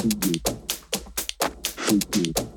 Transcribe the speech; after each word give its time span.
шипит, 0.00 0.48
шипит. 1.86 2.49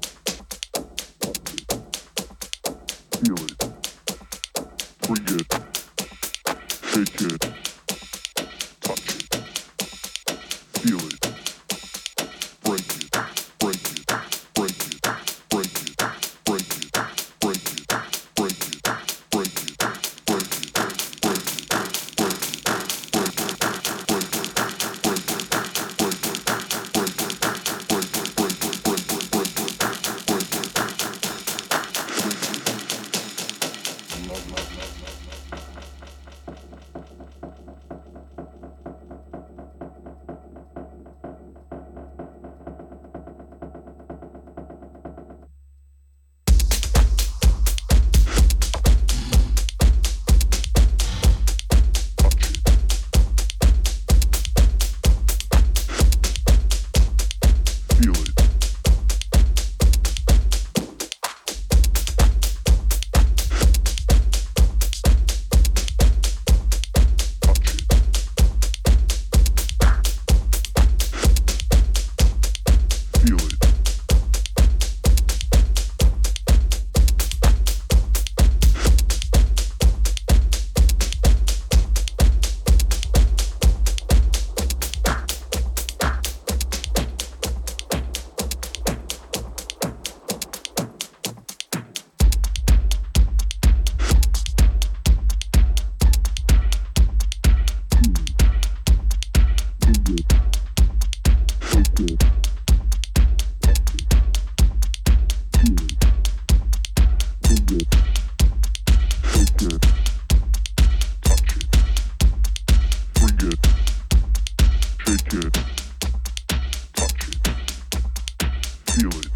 feel 118.94 119.10
it. 119.10 119.33